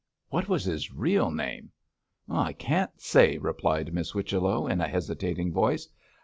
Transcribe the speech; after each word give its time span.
'What 0.29 0.49
was 0.49 0.63
his 0.65 0.91
real 0.91 1.29
name?' 1.29 1.69
'I 2.27 2.53
can't 2.53 2.99
say,' 2.99 3.37
replied 3.37 3.93
Miss 3.93 4.09
Whichello, 4.13 4.65
in 4.65 4.81
a 4.81 4.87
hesitating 4.87 5.53
voice. 5.53 5.87